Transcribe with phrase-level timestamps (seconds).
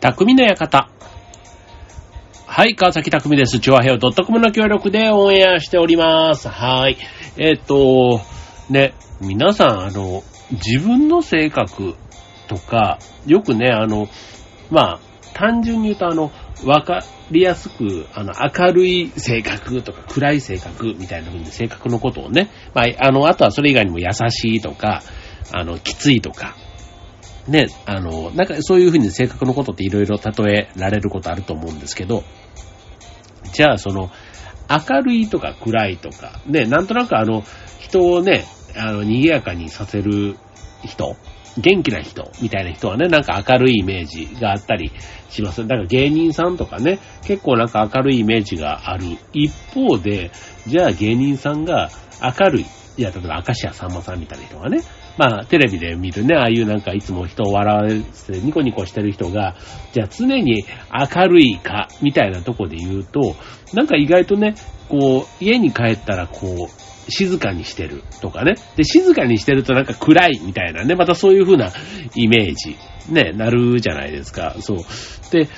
[0.00, 0.88] 匠の館。
[2.46, 3.58] はい、川崎匠です。
[3.58, 6.48] チョアヘオ .com の協力でオンエアしております。
[6.48, 6.96] はい。
[7.36, 8.20] えっ、と、
[8.70, 10.22] ね、皆さん、あの、
[10.52, 11.96] 自分の性格
[12.46, 14.08] とか、よくね、あの、
[14.70, 15.00] まあ、
[15.34, 16.30] 単純に言うと、あの、
[16.64, 17.00] わか
[17.32, 25.02] りやすく、あの、明るい性格とか、暗い性格みたいな風に性格のことをね、まあ、あの、あとはそれ以外にも優しいとか、
[25.52, 26.54] あの、きついとか、
[27.48, 32.22] ね、あの、なんかそういう風に性格のことっていろいろ例えられることあると思うんですけど、
[33.52, 34.10] じゃあその、
[34.68, 37.42] 明るいとか暗いとか、ね、なんとなくあの、
[37.80, 38.44] 人をね、
[38.76, 40.36] あの、賑やかにさせる
[40.84, 41.16] 人、
[41.56, 44.92] 元気な人みたいな人はね、なんか明るいイメージがあったり
[45.30, 45.62] します。
[45.62, 49.18] だから芸人さんとかね、結構なんか明るいイメージがある。
[49.32, 50.30] 一方で、
[50.66, 51.90] じゃあ芸人さんが
[52.22, 52.66] 明るい、
[52.98, 54.82] いや、例えば明石家さんまさんみたいな人がね、
[55.18, 59.56] まあ、テレビで見るね、ああいうなんかいつも人を笑わせてニコニコしてる人が、
[59.92, 63.34] じゃあ常に明るいか、みたいなとこで言うと、
[63.74, 64.54] なんか意外とね、
[64.88, 68.54] こう、家に帰ったらこう、静かにしてるとかね。
[68.76, 71.72] で、静かにしてるとなんか暗いみたいなね、またそういう風な
[72.14, 72.76] イメージ、
[73.08, 74.54] ね、なるじゃないですか。
[74.60, 74.78] そう。
[75.32, 75.48] で、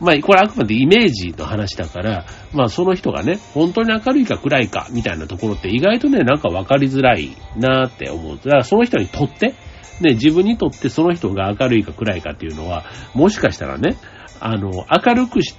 [0.00, 8.36] まあ、これあくまでイメージの話だから、まあその人がね、本当に明るいか暗いかみたいなところって意外とね、なんか分かりづらいなーって思う。
[8.36, 9.54] だからその人にとって、
[10.00, 13.96] ね、自分にとってその人が明るいか暗いかっていうのは、もしかしたらね、
[14.40, 15.54] あの、明るくし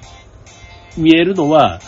[0.98, 1.80] 見えるのは、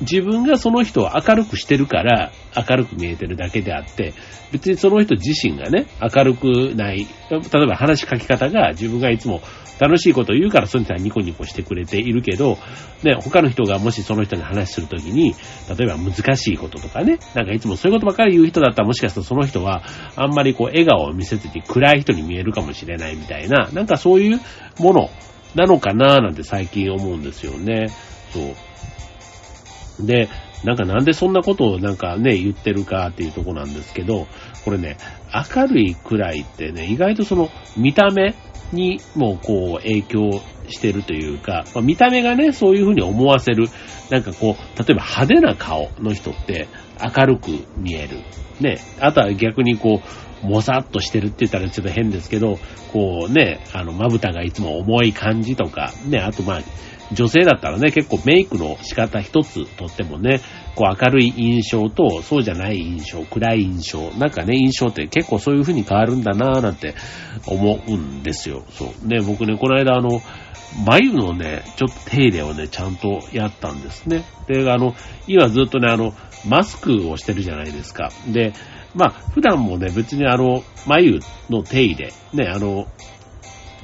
[0.00, 4.14] 自分がその人を明るくしてるから明るく見えてるだけであって、
[4.52, 9.40] 別にその人自身がね、明るくない、例えば話し書き方が自分がいつも
[9.78, 12.56] 楽しいことを言うからその人はニコニコしてくれているけど、
[13.02, 15.34] ね、他の人がもしその人に話するときに、
[15.76, 19.82] 例えば難しいこととかね、なんかいつもそういうことばっかり言う人だったらもしかするとその人は
[20.16, 24.40] あんまりこう笑顔を見せずに暗い人に見えるかもしれないみたいな、なんかそういう
[24.78, 25.10] もの
[25.54, 27.88] なのかななんて最近思うんですよね。
[28.32, 28.54] そう。
[30.00, 30.28] で、
[30.64, 34.26] なんかなんでそんなことをなんかね、言ってるかっていうとこなんですけど、
[34.64, 34.96] これね、
[35.54, 38.34] 明るいくらいってね、意外とその見た目
[38.72, 43.68] にもこう影響してるというか、まあ、見た目がね、そういうふうに思わせる、
[44.10, 46.68] なんかこう、例えば派手な顔の人って
[47.00, 48.18] 明るく見える。
[48.60, 50.00] ね、あとは逆にこ
[50.42, 52.58] う、もさっとしてるって言ったらちょっと変ですけど、
[52.92, 56.60] こうね、あの、まぶたがいつも重い感じとか、ね、あとまあ、
[57.12, 60.40] 女性だったらね、結構メイクの仕方一つとってもね、
[60.74, 66.94] こう明るい印象とそうじゃない印象、暗い印象、なんかね、印象って結構そういう風に変わるんだなぁなんて
[67.46, 68.64] 思うんですよ。
[68.70, 69.06] そう。
[69.06, 70.20] ね、僕ね、この間あの、
[70.84, 74.24] 眉のね、ちょっと手入れをね、ちゃんとやったんですね。
[74.48, 74.94] で、あの、
[75.26, 76.12] 今ずっとね、あの、
[76.46, 78.10] マスクをしてるじゃないですか。
[78.28, 78.52] で、
[78.94, 82.86] まあ、普段もね、別にあの、眉の手入れ、ね、あの、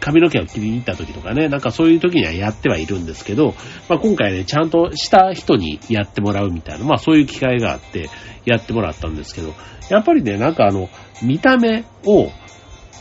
[0.03, 3.55] 髪の毛を切りに行った時とかね、なんかそういう時にはやってはいるんですけど、
[3.89, 8.11] まあ今回ね、ちゃんとした人にやってもらうみたいな、まあそういう機会があって
[8.45, 9.55] やってもらったんですけど、
[9.89, 10.91] やっぱりね、なんかあの、
[11.23, 12.31] 見た目を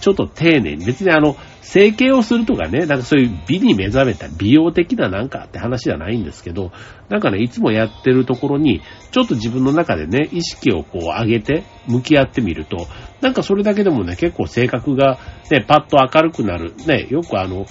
[0.02, 6.72] ちょっと丁寧に、別にあの、整形をするとかね、なんかそういう美に目覚めた美容的ななんかって話じゃないんですけど、
[7.08, 12.88] なんかね、いつもやってるところに、ちょっと自分の中でね、意識をこう上げて、向き合ってみると、
[13.22, 15.20] なんかそれだけでもね、結構性格が
[15.50, 16.74] ね、パッと明るくなる。
[16.88, 17.66] ね、よくあの、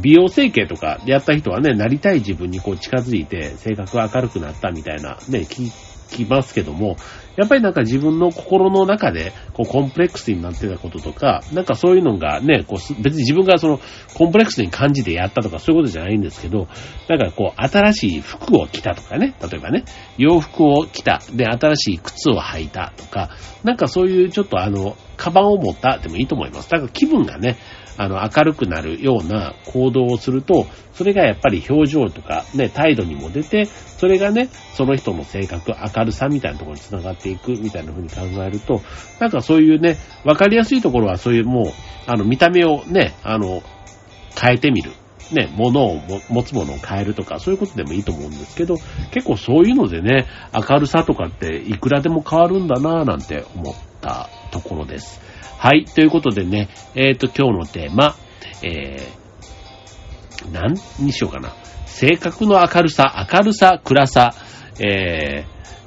[0.00, 5.70] 美容整形とかやった人はね、なりたい自分にこう近づいて、性格が明るくなったみたいなね、聞
[6.08, 6.96] きますけども、
[7.36, 13.80] やっぱりなんか自分の心の中で、こう、コンプレックスになってたこととか、なんかそういうのがね、こう、別に自分がその、
[14.14, 16.68] コンプレックスに感じてやったとかそういうことじゃないんですけど、
[17.08, 19.84] なんかこう、新しい服を着たとかね、例えばね、
[20.16, 23.30] 洋服を着た、で、新しい靴を履いたとか、
[23.64, 26.70] なんかそういうちょっとあの、カバンを持ったでもいいと思います。
[26.70, 27.56] だから気分がね、
[27.96, 38.82] あの、明るくなるような行動をすると、それがやっぱり表情とかね、態度にも出て、それがね、その人の性格、明るさみたいなところにつながっていくみたいな風に考えると、
[39.20, 41.66] なんかそういうね、わかりやすいところはそういうもう、
[42.06, 43.62] あの、見た目をね、あの、
[44.40, 44.92] 変えてみる。
[45.32, 48.76] ね、物を持つものを変えるとか、そういうことでもいいと思うんですけど、
[49.10, 55.20] 結構そういうのでね、明るさとかっていくらでも変わるんだなぁなんて思ったところです。
[55.58, 55.84] はい。
[55.84, 58.14] ということでね、えっ、と、今日のテーマ、
[58.62, 61.54] えー、何にしようかな。
[61.86, 64.34] 性格の明るさ、明るさ、暗さ、
[64.78, 65.46] え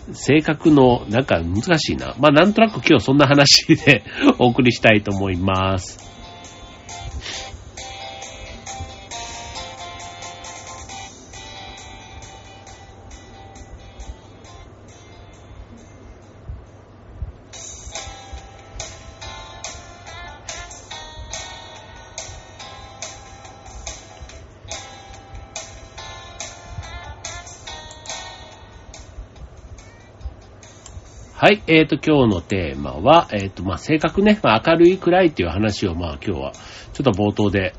[0.10, 2.16] ー、性格の、なんか難しいな。
[2.20, 4.04] まあ、なんとなく今日そんな話で
[4.40, 6.09] お送りしたいと思います。
[31.50, 36.52] はい、えーと、今日のテーマは、えーと、まあ、性格ね、まあ、明るい暗いっていう話を、まあ、今日は、
[36.94, 37.74] ちょっと冒頭で、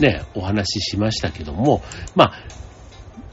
[0.00, 1.84] ね、お話ししましたけども、
[2.16, 2.32] まあ、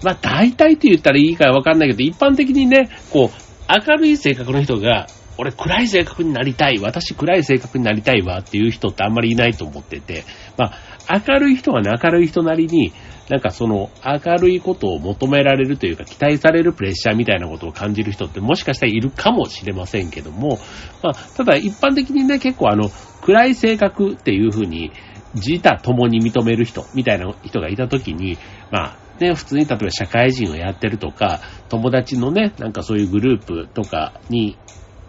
[0.04, 5.08] まあ、大体って言ったらいいかわかんないけど、一般的にね、こう、明るい性格の人が、
[5.40, 10.24] 俺暗い性格になりたい、私暗い性格になりたいわっていう人ってあんまりいないと思ってて、
[10.56, 10.74] ま
[11.08, 12.94] あ、明るい人はね、明るい人なりに、
[13.30, 20.60] なんかその明るいことを求められるというか期待されるプレッシャーみたいなことを感じる人ってもしかしたらいるかもしれませんけども、
[21.04, 22.90] まあ、ただ一般的にね、結構あの、
[23.22, 24.92] 暗い性格っていうふうに
[25.36, 28.38] 自他共に認める人みたいな人がいたときに、
[28.72, 34.58] まあ、ね、普通に例えば社会人をやってるとか、友達のね、なんかそういうグループとかに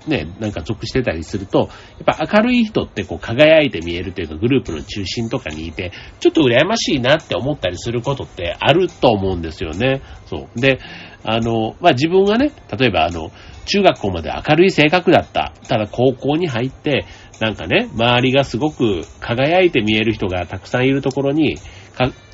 [0.06, 1.68] ね、なんか属してたりすると、
[2.04, 10.02] やっぱ明るい人ってこう輝いて見えるというかグループの中心とかにいて、ちょっと羨ましいなって思ったりすることってあると思うんですよね。
[10.26, 10.60] そう。
[10.60, 10.78] で、
[11.24, 13.30] あの、まあ、自分がね、例えばあの、
[13.66, 15.52] 中学校まで明るい性格だった。
[15.68, 17.04] ただ高校に入って、
[17.40, 21.56] なんかね、周りがすごく輝いて見える人がたくさんいるところに、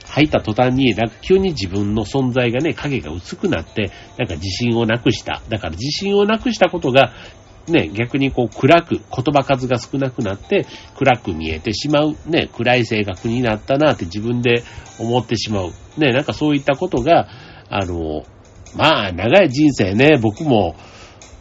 [0.08, 5.42] 入った途端に、なんか急に自分の存在がね、影が薄くなって、なんか自信をなくした。
[5.48, 7.12] だから自信をなくしたことが、
[7.68, 10.66] ね、逆にこう暗く、言葉数が少なくなって
[10.96, 14.62] 暗く見えてしまう、ね、暗い性格になったなって自分で
[14.98, 15.72] 思ってしまう。
[15.98, 17.28] ね、なんかそういったことが、
[17.68, 18.24] あの、
[18.76, 20.76] まあ、長い人生ね、僕も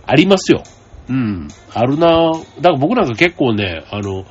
[0.05, 0.63] ありますよ。
[1.07, 2.31] うん、あるな
[2.61, 4.23] だから僕なんか結構ね、あの、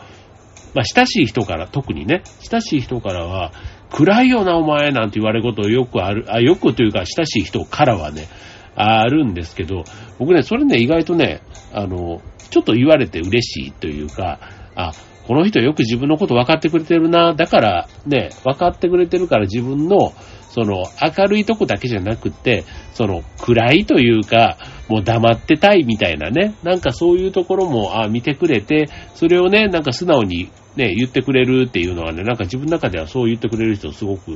[0.75, 3.53] まあ、親しい人から、特にね、親しい人からは、
[3.91, 8.27] 暗いよな、お前なんて言われることをよくある、あ、よくというか、親しい人からはね、
[8.75, 9.85] あるんですけど、
[10.19, 11.43] 僕ね、それね、意外とね、
[11.73, 14.39] あの、ちょっと言われて嬉しいというか、
[14.75, 14.93] あ、
[15.27, 20.13] この人よく自分のこと分かってくれてるな、だからね、分かってくれてるから自分の、
[20.51, 34.35] その明るいとこだけじゃなくて、その暗いというか、もう黙ってたいみたいなね、なんかそういうところも、あ、見てくれて、それをね、なんか素直にね、言ってくれるっていうのはね、なんか自分の中ではそう言ってくれる人すごく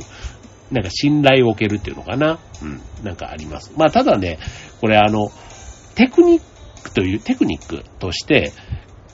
[0.70, 2.38] なんか信頼を受けるっていうのかな。
[2.62, 2.80] うん。
[3.04, 3.72] なんかあります。
[3.76, 4.38] まあ、ただね、
[4.80, 5.30] これあの、
[5.94, 6.42] テクニッ
[6.82, 8.52] クという、テクニックとして、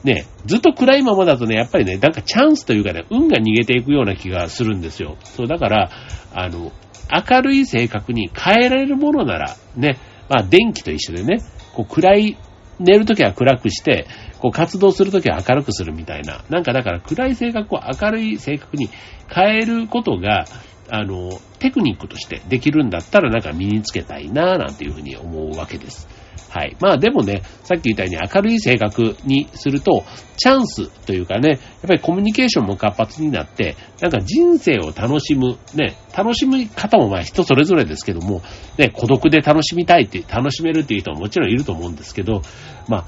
[0.02, 5.16] ね、ずっと暗いままだとね、やっぱりね、なんかチャンスというかね、運が逃げていくような気がするんですよ。
[5.24, 5.90] そう、だから、
[6.34, 6.72] あの、
[7.10, 9.98] 明るい性格に変えられるものなら、ね、
[10.28, 11.42] まあ、電気と一緒でね、
[11.72, 12.36] こう暗い、
[12.78, 14.06] 寝るときは暗くして、
[14.40, 16.44] こう活動するときは明るくするみたいな。
[16.50, 18.90] なんかだから暗い性格を明るい性格に
[19.32, 20.44] 変えることが、
[20.90, 26.08] あの、テクニックとしてできるんだったらなんか身につけたいななんていうふうに思うわけです。
[26.54, 26.76] はい。
[26.78, 30.04] まあでもね、さっき言ったように明るい性格にすると、
[30.36, 31.58] チャンスというかね、やっ
[31.88, 38.40] ぱりコミュニケーションも活発になって、なんか人生を楽しむ、ね、楽しみ方もまあ人それぞれですけども、
[38.78, 42.42] ね、孤独で楽しみたいって、楽しめるっていう人ももちろんいると思うんですけど、
[42.88, 43.04] まあ、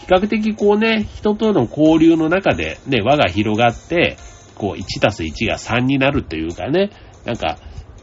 [0.00, 4.18] 比較的こうね、人との交流の中でね、輪が広がって、
[4.56, 6.90] こう1たす1が3になるというかね、
[7.24, 7.58] なんか、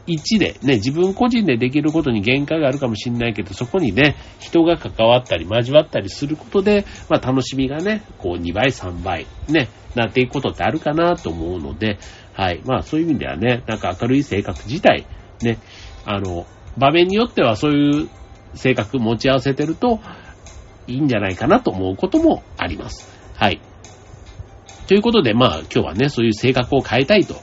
[0.08, 11.98] 1で、ね、自分個人でできることに限界があるかもしれないけど、そこにね、人が関わったり交わったりすることで、まあ楽しみがね、こう2倍、3倍、ね、なっていくことってあるかなと思うので、
[12.32, 12.62] はい。
[12.64, 15.06] まあそういう意味ではね、なんか明るい性格自体、
[15.42, 15.58] ね、
[16.06, 16.46] あの、
[16.78, 18.08] 場面によってはそういう
[18.54, 20.00] 性格持ち合わせてると
[20.86, 23.10] いいんじゃないかなと思うこともあります。
[23.34, 23.60] はい。
[24.86, 27.34] ということで、まあ今日はね、そういう性格を変えたいと、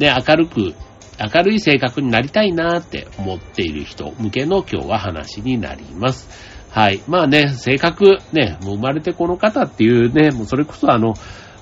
[0.00, 0.74] ね、明るく
[1.18, 6.28] 明るい性格になりたいなって思っている人向けの今日は話になります。
[6.70, 7.02] はい。
[7.08, 11.14] まあね、性格、ね、もう生まれてこの方っていうね、もうそれこそあの、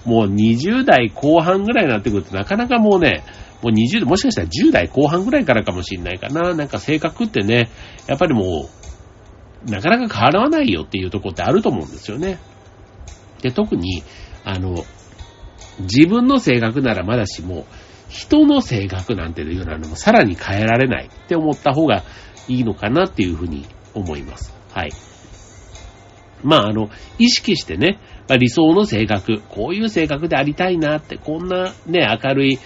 [0.05, 3.25] もう20代後半ぐらいになってくるとなかなかもうね、
[3.63, 6.55] もう20代、もしかしたら10代後半ぐらいからかもしれないかな。
[6.55, 7.71] なんか性格ってね、
[8.07, 8.69] やっぱりも
[9.67, 12.39] う、なかなか変わらないよっていうとこってあると思うんですよね。
[13.43, 14.03] で、特に、
[14.45, 14.85] あの、
[15.81, 17.67] 自分の性格ならまだしも、
[18.09, 22.05] 人の性格なんていうのはさらに変えられないって思った方が
[22.49, 24.55] いいのかなっていうふうに思います。
[24.73, 24.93] はい。
[26.43, 27.99] まあ、あの、意識してね、
[28.29, 32.59] まあ、理想の性格、こういう性格でありたいなって、こんなね、明るい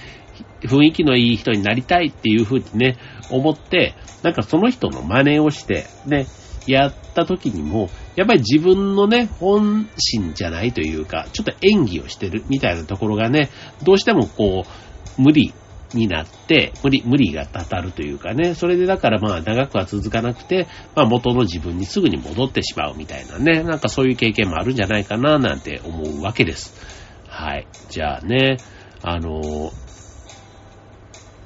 [0.62, 2.97] 雰囲気のいい人になりたいっていうふうにね、
[3.30, 6.26] 思って、なんかその人の真似をして、ね、
[6.66, 13.50] やった時にも、やっぱり自分のね、本心じゃないというか、ちょっと演技をしてるみたいなところがね、
[13.82, 15.52] どうしてもこう、無理
[15.95, 26.75] になって、無理、無理がたたるというかね、それでだからまあ長くは続かなくて、まあ元の自分にすぐに戻ってしまうみたいなね、なんかそういう経験もあるんじゃないかななんて思うわけです。
[27.29, 27.67] はい。
[27.88, 28.59] じゃあね、
[29.02, 29.73] あの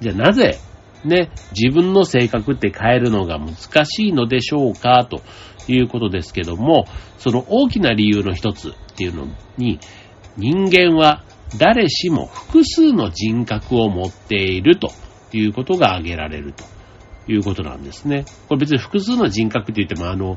[0.00, 0.58] じゃあなぜ、
[1.04, 5.22] ね、自分の性格って変えるのが難しいのでしょうかと
[5.68, 6.86] いうことですけども、
[7.18, 9.78] その大きな理由の一つっていうのに、
[10.36, 11.22] 人間は
[11.58, 14.92] 誰しも複数の人格を持っていると
[15.32, 16.64] いうことが挙げられると
[17.30, 18.24] いうことなんですね。
[18.48, 20.36] これ別に複数の人格って言ってもあの、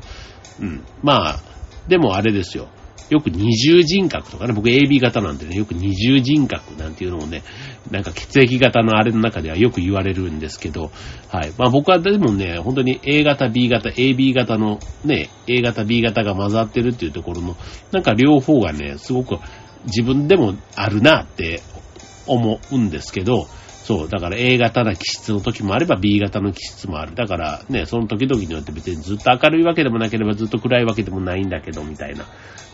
[0.60, 1.40] うん、まあ、
[1.88, 2.68] でもあれですよ。
[3.10, 7.42] よく二重人格とかね、僕 AB 型なんでね、よく二重人格なんていうのをね、
[7.90, 10.90] なんか血液型のあれの中ではよく言われるんですけど、
[11.28, 11.52] はい。
[11.56, 17.56] まあ僕はでもね、本当に A 型、B 型、AB 型のね、A 型、B 型が混ざってるっていうところの、
[17.92, 19.38] なんか両方がね、すごく
[19.84, 21.62] 自分でもあるなって
[22.26, 23.46] 思うんですけど、
[23.88, 27.14] そう、だから A 型な気質の時もあれば B 型の気質もある。
[27.14, 32.26] だからね、その時々によって別にずっと明るいわけでもなければずっと暗いわけでもないんだけど、みたいな。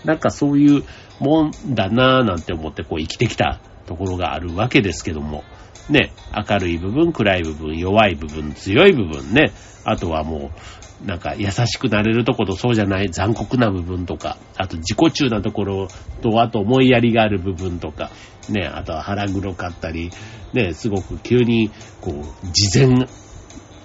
[0.05, 0.83] なんかそういう
[1.21, 5.45] もんだなぁなんて思ってこう生きてきたところがあるわけですけども。
[5.89, 9.53] ね、明るい部分、暗い部分、弱い部分、強い部分ね。
[9.85, 15.89] あとはもう、なんか優しくなれるところとそうじゃない残酷な部分とか、あと自己中なところ
[16.23, 18.11] と、あと思いやりがある部分とか、
[18.49, 20.11] ね、あとは腹黒かったり、
[20.53, 21.71] ね、すごく急に、
[22.01, 23.07] こう、事前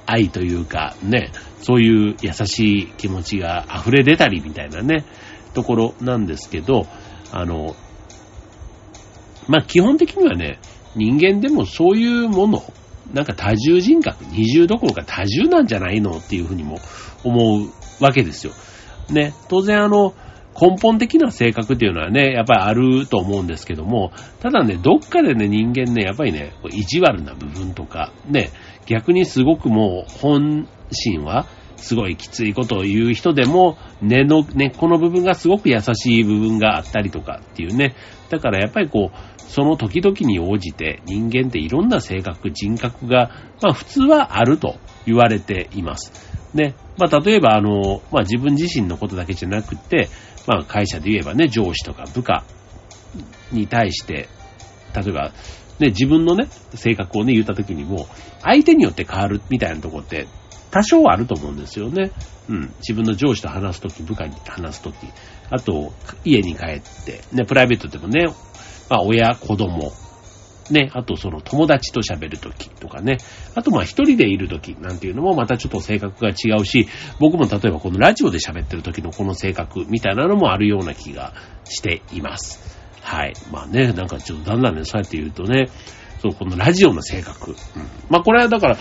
[0.06, 5.06] 愛というか、ね、そういう優しい気持ちが溢れ出たりみたいなね、
[5.54, 6.88] ところなんですけど、
[7.32, 7.76] あの、
[9.48, 10.60] まあ、基本的にはね、
[10.96, 12.64] 人間でもそういうもの、
[13.14, 16.80] なんか多重人格、二重どころか多重なんじゃないのっていうふうにも
[17.24, 17.70] 思う
[18.04, 18.54] わけですよ。
[19.10, 20.14] ね、当然あの、
[20.60, 24.12] 根本的な性格っていうのはね、やっぱりあると思うんですけども、
[24.42, 28.52] ただね、どっかでね、人間ね、やっぱりね、意地悪な部分とか、ね、
[28.86, 31.46] 逆にすごくもう本心は、
[31.78, 37.96] すごいきついことを言う人でも、根の、根っこの部分がすごく優しい部分があったりとかっていうね。
[38.30, 44.78] だからやっぱりこう、その時々に応じて人間っていろんな性格、人格が、まあ普通はあると
[45.08, 46.14] 言われています。
[46.54, 46.76] ね。
[46.98, 50.08] まあ例えばあの、まあ自分自身のことだけじゃなくて、
[50.46, 52.44] まあ会社で言えばね、上司とか部下
[53.52, 54.30] に対して、
[54.96, 55.32] 例えば、
[55.80, 58.08] ね、自分のね、性格をね、言った時にも、
[58.42, 60.28] 相手によって変わるみたいなとこって
[60.70, 62.12] 多少あると思うんですよね。
[62.50, 62.74] うん。
[62.80, 64.96] 自分の上司と話すとき、部下に話すとき、
[65.50, 68.28] あと、家に帰って、ね、プライベートでもね、
[68.90, 69.92] まあ、親、子供、
[70.72, 73.18] ね、あとその友達と喋るときとかね、
[73.56, 76.88] あとまあ一人でいるときなんていうのもまたちょっと性格が違うし、
[77.20, 81.34] 僕も例えばこのラジオで喋ってるときのこの性格みたいなのもあるような気が
[81.66, 82.78] しています。
[83.02, 83.34] はい。
[83.52, 85.70] まあね、なんかちょっとだんだんね、そうやって言うとね、
[86.22, 87.52] そう、このラジオの性格。
[87.52, 87.58] うん。
[88.10, 88.78] まあこれはだから、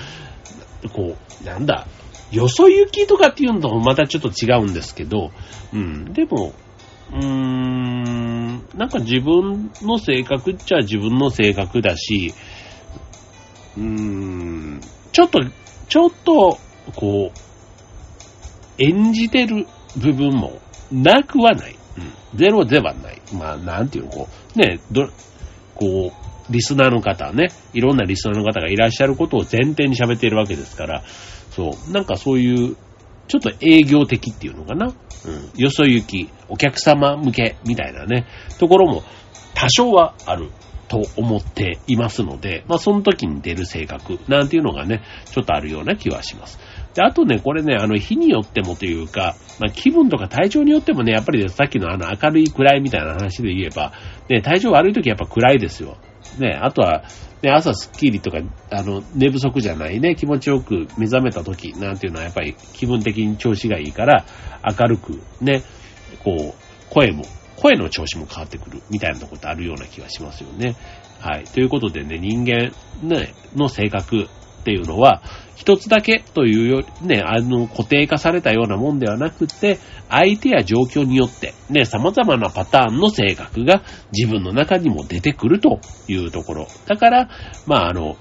[0.93, 1.87] こう、なんだ、
[2.31, 5.31] よそ行きとかっていうのとまたちょっと違うんですけど、
[5.73, 6.53] うん、でも、
[7.13, 12.35] うーん、なんか自分の性格っちゃ自分の性格だし、
[13.77, 14.81] うーん、
[15.13, 15.41] ちょっと、
[15.89, 16.59] ちょっと、
[16.95, 20.61] こう、演じてる部分も
[20.93, 21.77] なくはない。
[21.97, 23.21] うん、ゼロではない。
[23.33, 25.09] まあ、なんていうの、こう、ね、ど、
[25.75, 31.03] こう、リスナーの方ね、いろんなリスナーの方がいらっしゃることを前提に喋っているわけですから、
[31.51, 32.77] そう、なんかそういう、
[33.29, 34.87] ちょっと営業的っていうのかな？
[34.87, 34.95] うん。
[35.57, 38.27] よそ行き、お客様向けみたいなね、
[38.59, 39.03] ところも
[39.55, 40.51] 多少はある
[40.89, 46.59] と思っていますので、まあその時に出る性格なんていうのがね、ちょっとあるような気はします。
[46.95, 53.93] で、あとね、これね、あの、日によってもというか、まあ、気分とか体調によってもね、やっぱり、さっきのあの、明るい暗いみたいな話で言えば、
[54.29, 55.99] ね、体調悪い時やっぱ暗いですよ。
[56.39, 57.05] ね、あとは、
[57.43, 58.39] で、朝スッキリとか、
[58.71, 64.25] あの、寝不足じゃないね、気持ちよく目覚めた時なんていうのはやっぱり気分的に調子がいいから、
[64.65, 65.63] 明るく、ね、
[66.25, 67.25] こう、声も、
[67.57, 70.77] 声の調子も変わってくるみたいなことあるような気がしますよね。
[71.21, 71.45] はい。
[71.45, 74.29] ということでね、人間、ね、の性格
[74.69, 75.23] っていうのは、
[75.57, 79.79] 一つだけというより、ね、あの、固定化されたようなもんではなくて、
[80.11, 83.83] 相手や状況によって、ね、様々なパターンの性格が
[84.13, 86.69] 自分の中にも出てくるというところ。
[86.87, 87.31] だから、
[87.67, 88.17] まあ、あの、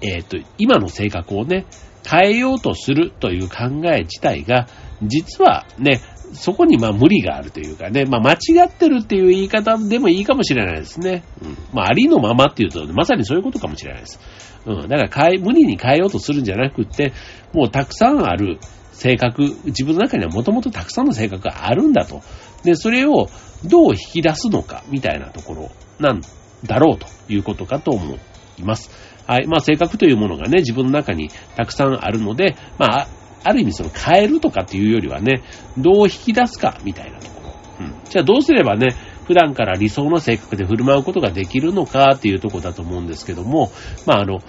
[0.00, 1.66] えっ、ー、と、今の性格をね、
[2.08, 4.66] 変えようとするという考え自体が、
[5.02, 6.00] 実はね、
[6.34, 11.24] そこにまあ無理があるというかね、まあ間違ってるっていう言い方でもいいかもしれないですね。
[11.42, 11.56] うん。
[11.72, 14.20] まあありのままっていうと、まさにそういうことかもしれないです。
[14.66, 14.88] うん。
[14.88, 17.12] だから変え、無理に変えようとするんじゃなくって、
[17.52, 18.58] もうたくさんある
[18.92, 22.22] 性格、自分の中にはもともとたくさんの性格があるんだと。
[22.64, 23.28] で、それを
[23.64, 26.20] どう引き出すのか、みたいなところなん
[26.64, 28.16] だろうということかと思
[28.58, 28.90] います。
[29.26, 29.46] はい。
[29.46, 33.08] まあ性格というものがね、自分の中にたくさんあるので、まあ、
[33.44, 35.42] ある意味その変えるとかっていうよりはね、
[35.76, 37.54] どう引き出すかみたいなところ。
[37.80, 37.94] うん。
[38.08, 38.96] じゃあどうすればね、
[39.26, 43.70] 普段から理想の性格で振る舞うことができるのかっていうとこだと思うんですけども、
[44.06, 44.40] まああの、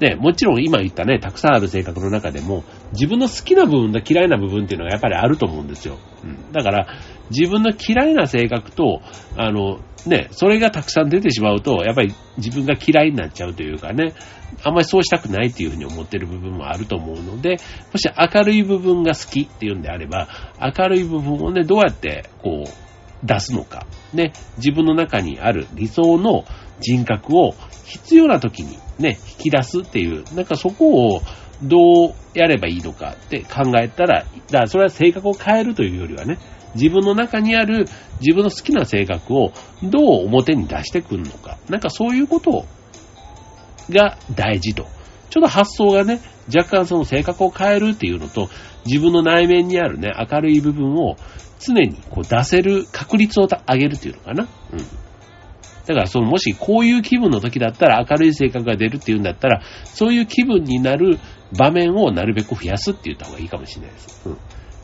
[0.00, 5.98] ね、もちろん今言ったね、たくさんある性格の中でも、自分の好きな部分と嫌いな部分っていうのがやっぱりあると思うんですよ。
[6.24, 6.52] うん。
[6.52, 6.88] だから、
[7.30, 9.02] 自分の嫌いな性格と、
[9.36, 14.12] あの、ね、それがたくさん出てしまうと、やっぱり自分が嫌いになっちゃうというかね、
[14.62, 17.56] あんまりそうしたくないっていうふうに思ってる部分もあると思うので、
[17.92, 20.28] もし明るい部分が好きっていうんであれば、
[20.60, 23.86] 明るい部分をね、どうやって、こう、出すのか。
[24.12, 26.44] ね、自分の中にある理想の
[26.80, 27.54] 人格を
[27.86, 31.22] 必要な時にね、引き出すっていう、なんかそこを
[31.62, 36.38] どうやればいいのかって考えたら、だからそれは性格を変えるというよりはね、
[36.74, 37.86] 自分の中にある
[38.20, 39.52] 自分の好きな性格を
[39.82, 41.58] どう表に出してくるのか。
[41.68, 42.66] なんかそういうこと
[43.90, 44.86] が大事と。
[45.30, 46.20] ちょっと発想がね、
[46.54, 48.48] 若干その性格を変えるっていうのと、
[48.86, 51.16] 自分の内面にあるね、明るい部分を
[51.58, 54.48] 常にこう出せる確率を上げるっていうのかな。
[54.72, 54.78] うん。
[55.86, 61.18] だからそのもしこういう気分の時だったら明るい性格が出るっていうんだったら、そういう気分になる
[61.56, 64.28] 場面をなるべく増やすって言った方がいいかもしれないです。
[64.28, 64.38] うん。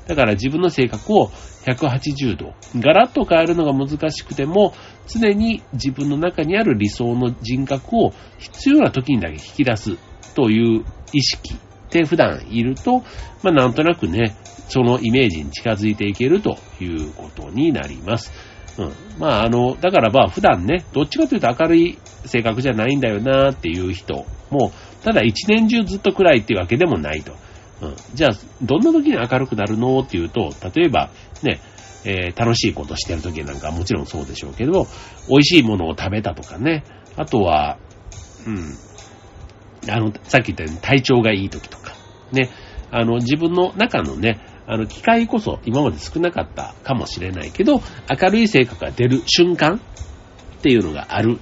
[0.07, 1.31] だから自分の性格を
[1.65, 4.75] 180度、ガラッと変えるのが難しくても、
[5.07, 9.97] 常に自分の中にある理想の人格を必要な時にだけ引き出す
[10.35, 11.59] という意識っ
[11.91, 13.01] て普段いると、
[13.43, 14.37] まあなんとなくね、
[14.69, 18.33] そのイメージに近づいていけるということになります。
[18.79, 18.93] うん。
[19.19, 27.35] まああの、だからまあ普段ね、どっちかというと明るい性格じゃないんだよなっていう人も、ただ一年中ずっと暗いっていうわけでもないと。
[27.83, 27.97] うん。
[28.15, 28.31] じゃあ、
[28.63, 30.01] どんな時に明るくなるの？
[30.01, 31.11] っていうと、例えば、
[31.43, 31.61] ね、
[32.05, 34.87] えー、楽しいことしてる時なんかもちろんそうでしょうけど、
[35.29, 36.85] 美味しいものを食べたとかね、
[37.17, 37.79] あとは、
[38.47, 38.75] うん、
[39.89, 41.95] あの、さっき言ったように体調がいい時とか、
[42.33, 42.51] ね、
[42.91, 51.39] あの、自分の中のね、あの、機会こそ今まで少なかったかもしれないけど、明るい性格が出る瞬間っていうのがある。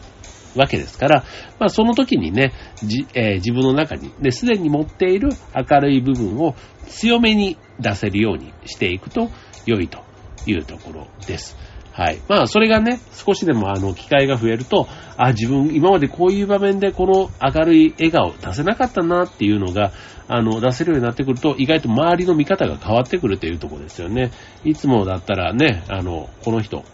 [0.56, 1.24] わけですから、
[1.58, 6.54] まあその時にね、じえー、自分の中に、ね、すでに持っている明るい部分を
[6.86, 9.30] 強めに出せるようにしていくと
[9.66, 10.02] 良いと
[10.46, 11.56] いうところです。
[11.98, 12.20] はい。
[12.28, 19.90] まあ、それがね、少しでもあの、機会が増えると、あ、自分、今までこういう場面でこの明るい笑顔出せなかったなっていうのが、
[20.28, 24.30] あの、出せるようになってくると、意外と周りの見方が変わってくるというところですよね。
[24.64, 26.84] いつもだったらね、あの、この人、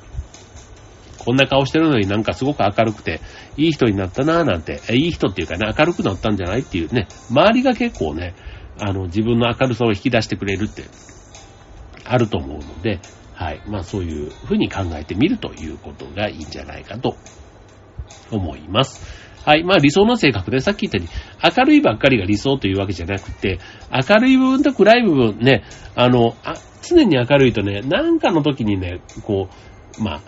[1.25, 3.21] こんな顔してるのになんかすごく明るくて、
[3.57, 8.35] いい人になったなぁなんて、いい人っていうかね、明るくなったんじゃないっていうね、周りが結構ね、
[8.79, 10.85] あの、自分の明るさを引き出してくれるって、
[12.05, 13.01] あると思うので、
[13.35, 13.61] はい。
[13.67, 17.17] まあそういうふうに考えてみるということがいいんじゃないかと
[18.31, 19.03] 思います。
[19.45, 19.65] はい。
[19.65, 23.59] まあ理想の性格でさっき言ったように、明るいばっかりが理想というわけじゃなくて、
[23.91, 25.65] 明るい部分と暗い部分ね、
[25.97, 29.49] あの、あ常に明るいとね、なんかの時にね、こ
[29.99, 30.21] う、まあ、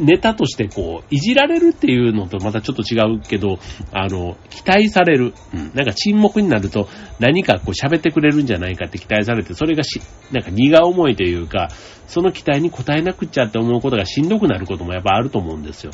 [0.00, 3.58] ネタとしてこう、いじられるっていうのとまたちょっと違うけど、
[3.92, 5.34] あの、期待される。
[5.54, 5.72] うん。
[5.74, 10.00] なんか沈黙になると何かこう喋ってくれるんじゃないかって期待されて、それがし、
[10.32, 11.68] なんか荷が重いというか、
[12.06, 15.92] その期待に応えなくっちゃって思うことがしんどくなることもやっぱあると思うんですよ。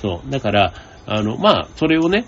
[0.00, 0.30] そう。
[0.30, 0.74] だから、
[1.06, 2.26] あの、まあ、それをね、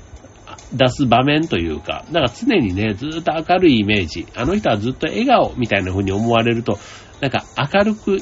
[0.73, 6.79] 出す場面というか、だから常にね、ずっと明るいイメージ、あの人はずっと笑顔みたいな風に思われると、
[7.21, 8.19] なんか明るく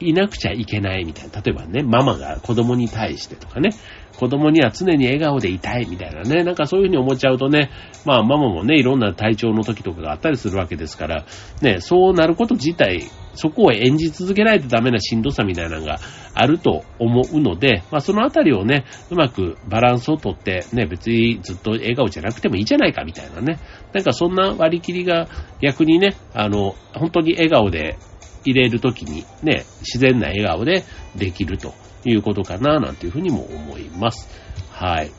[0.00, 1.40] いなくちゃいけないみたいな。
[1.40, 3.70] 例えばね、ママが子供に対してとかね、
[4.16, 7.70] 子供には常に笑顔でいたいみたいなね、なんかそういうふうに思っちゃうとね、
[8.04, 11.24] まあママもね、いろんな体調の時とかがあったりするわけですから、
[11.62, 13.02] ね、そうなること自体、
[13.34, 15.98] そこを演じ続けないとダメなしんどさみたいなのが
[16.34, 23.58] あると思うので、まあそのあたりをね、うまくバランスをとって、ね、別にずっと笑顔じゃなくてもいいじゃないかみたいなね、
[23.92, 25.26] なんかそんな割り切りが
[25.60, 27.98] 逆にね、あの、本当に笑顔で
[28.44, 30.84] 入れるときにね、自然な笑顔で
[31.16, 34.28] できるということかな、なんていうふうにも思います。
[34.70, 35.10] はい。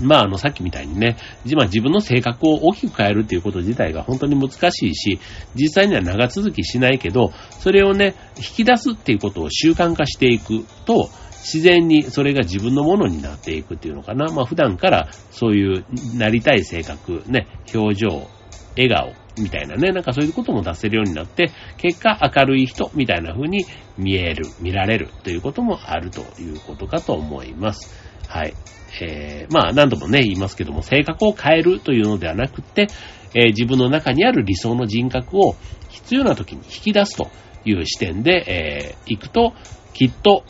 [0.00, 1.16] まあ、あの、さっきみたいにね、
[1.56, 5.18] まあ、自分の性格を大きく変えるっていうこと自体が本当に難しいし、
[5.54, 14.26] 実際には長続きしないけど、それをね、引き出すっていうことを習慣化していくと、自然にそれが自分のものになっていくっていうのかな。
[14.26, 18.28] まあ、普段からそういうなりたい性格、ね、表情、
[18.76, 23.64] 笑顔みたいなね、なんかそういうことも出せるようになって、結果明るい人みたいな風に
[23.96, 27.92] 見える、見られるということもあるということかと思います。
[28.28, 28.54] はい。
[29.00, 32.88] えー、まあ何度もね、言いますけども、性格を変えるというのではなくて、
[33.34, 35.56] えー、自分の中にある理想の人格を
[35.88, 37.28] 必要な時に引き出すと
[37.64, 39.52] いう視点で、えー、行くと、
[39.92, 40.44] きっと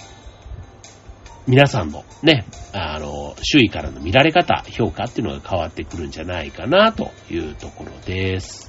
[1.49, 8.68] 皆さんのね、あの、周囲からの見られ方、評価っていうのが変わってくるんじゃないかなというところです。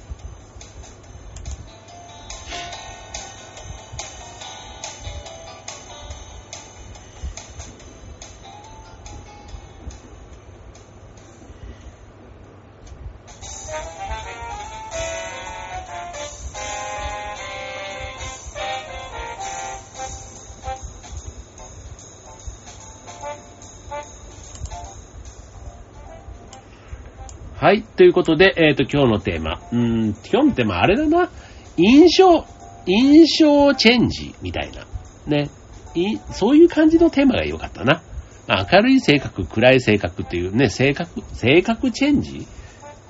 [28.00, 29.60] ということで、えっ、ー、と、今日のテーマ。
[29.70, 31.28] うん、今日のテーマ、あれだな。
[31.76, 32.46] 印象、
[32.86, 34.86] 印象チェンジみたいな。
[35.26, 35.50] ね。
[35.94, 38.00] いそういう感じのテーマが良かったな。
[38.48, 42.46] 明るい性格、暗い性格っていうね、性格、性格チェンジ？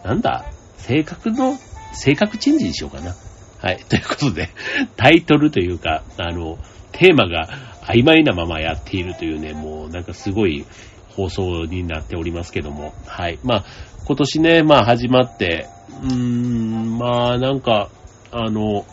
[0.03, 0.47] なんだ？
[0.79, 1.57] 性格の、
[1.93, 3.15] 性格チェンジにしようかな。
[3.61, 3.79] はい。
[3.89, 4.49] ということで、
[4.97, 6.59] タイトルというか、あの、
[6.91, 7.49] テーマが
[7.83, 10.67] 曖昧なままやっているというね、もうなんかすごい
[11.11, 12.93] 放送になっておりますけども。
[13.07, 13.39] はい。
[13.45, 13.65] まあ、
[14.07, 17.91] 今年ね、まあ始まって、うーん、まあなんか、
[18.33, 18.85] あの、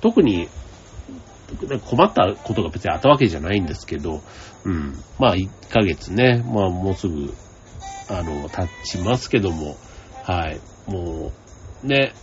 [0.00, 0.48] 特に
[1.86, 4.20] 困ったことが別にあったわけじゃないんですけど、
[4.64, 5.02] うん。
[5.18, 7.34] まあ1ヶ月ね、まあもうすぐ、
[8.08, 9.76] あの、経ちますけども、
[10.22, 10.60] はい。
[10.86, 11.32] も
[11.82, 12.14] う、ね、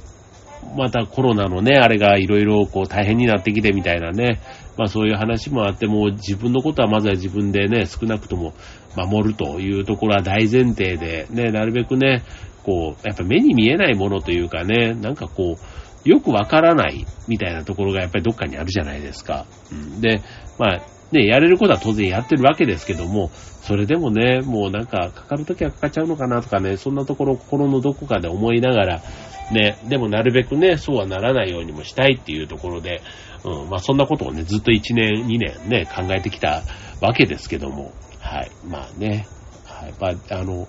[0.76, 4.39] またコロナのね、あれがいろいろこう大変になってきてみたいなね、
[4.78, 8.54] まあそういう話もあって、も自分のことはまずは自分でね、少なくとも
[8.95, 12.24] 守るというところは大前提で、ね、なるべくね、
[12.63, 19.45] こう、やっぱ目に見えないものというかね、なんかこう、よくわからないみたいなところがやっぱりどっかにあるじゃないですか。
[19.71, 20.21] うん、で、
[20.58, 23.30] まあ、ね、やれることは当然やってるわけですけども、
[23.62, 29.02] それでもね、もうなんかかかるときはかかっちゃうのかなとかね、そんなところ心のどこかで思いながら、
[29.51, 33.01] ね、でもなるべくね、そうはならないようにもしたいっていうところで、
[33.43, 36.63] うん、まあそんなことをね、ずっと1年、2年ね、考えてきた
[37.01, 39.25] わけですけども、はい、まあね、
[39.65, 40.67] はい、まあ、あの、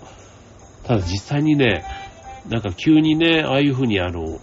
[0.85, 1.85] ただ実際にね、
[2.49, 4.41] なんか急にね、ああいうふうにあの、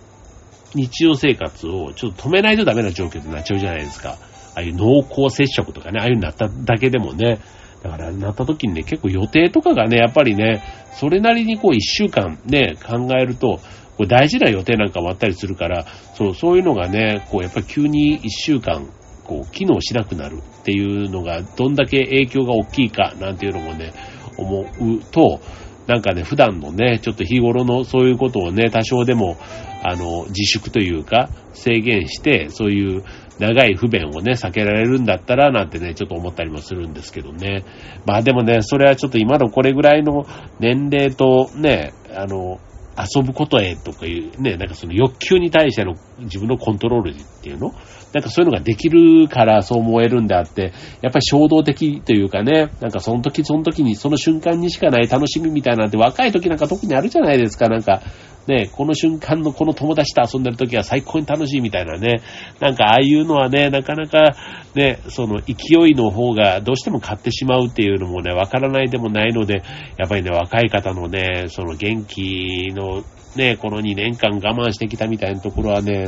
[0.76, 4.18] 日常生活をちょっと止めないとダメな状況になっちゃうじゃないですか。
[4.56, 7.39] ああいう濃厚接触とかね、ああいうになっただけでもね、
[7.84, 10.62] だからなった時にね、結構予定とかがね、やっぱりね、
[10.94, 13.60] それなりにこう一週間ね、考えると、
[14.00, 15.86] これ大事な予定なんかもあったりするから、
[16.16, 18.88] そう、そういうのがね、こうやっぱり急に一週間、
[19.26, 23.92] こう、機能しなくなるっていうのが、どんだけ影響が大きいかなんていうのもね、
[24.38, 25.42] 思うと、
[25.86, 29.36] なんかね、普段のね、ちょっと日頃のそういうことをね、多少でも、
[29.84, 33.04] あの、自粛というか、制限して、そういう
[33.38, 37.66] 長い不便をね、避けられるんだったら、なんてね、ちょっと思ったりもするんですけどね。
[38.06, 40.26] まあでもね、それはちょっと今のこれぐらいの
[40.62, 42.62] 年齢とね、あの、
[43.00, 47.74] 遊ぶことへとかいう、ね、なんかその欲求に対しての自分のコントロールっていうの？
[48.14, 58.02] なんかそういうのができるからそう思えるんであって、やっぱり衝動的というかね、なんかその時その時にその瞬間にしかない楽しみみたいなんて若い時なんか特にあるじゃないですか、なんか。
[58.50, 62.22] ね、この瞬間のこの友達と遊んでる時は最高に楽しいみたいなね、
[62.60, 64.36] なんかああいうのはね、なかなか
[64.74, 65.54] ね、その勢
[65.88, 69.62] いの方がどうしても買ってしまうっていうのもね、わからないでもないので、
[69.98, 73.04] やっぱりね、若い方のね、その元気の
[73.36, 76.08] ね、この2年間我慢してきたみたいなところはね、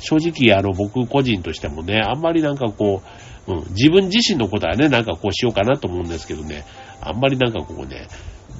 [0.00, 3.02] 正直あの僕個人としてもね、あんまりなんかこ
[3.46, 6.64] う、うん、自分自身のことはね、なんかこうしようかなと思うんですけどね、
[7.02, 8.08] あんまりなんかこうね、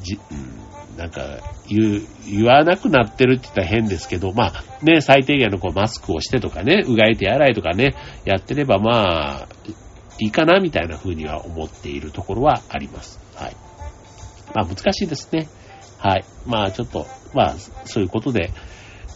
[0.02, 1.22] じ、うん、なんか
[1.68, 9.48] 言う、言わなくなってるって言ったら変ですけど、まあね、最低限のこうマスクをしてとかね、うがい手洗いとかね、やってればまあ、
[10.20, 13.18] いいかなみたいな風には思っているところはあります。
[13.34, 13.56] はい。
[14.54, 15.48] まあ難しいですね。
[15.98, 16.24] はい。
[16.46, 17.54] まあちょっと、まあ
[17.84, 18.50] そういうことで、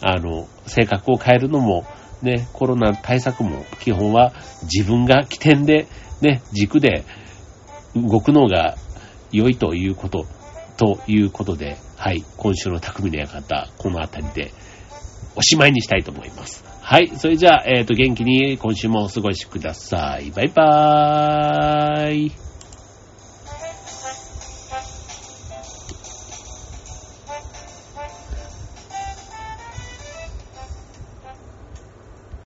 [0.00, 1.84] あの、性格を変えるのも、
[2.22, 5.86] ね、コロナ対策も基本は自分が起点で、
[6.20, 7.04] ね、軸で
[7.94, 8.76] 動くのが
[9.30, 10.26] 良いということ、
[10.78, 14.52] ということで、はい、今週の匠の館、この辺りで
[15.36, 16.64] おしまいにしたいと思います。
[16.80, 20.30] はい、それじゃあ、えっ、ー、と、元気に今週もお過ごしください。
[20.30, 22.47] バイバーイ。